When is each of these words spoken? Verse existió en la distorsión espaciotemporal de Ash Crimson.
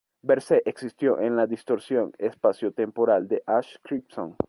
Verse 0.23 0.61
existió 0.65 1.19
en 1.19 1.35
la 1.35 1.45
distorsión 1.47 2.11
espaciotemporal 2.17 3.27
de 3.27 3.43
Ash 3.45 3.75
Crimson. 3.83 4.35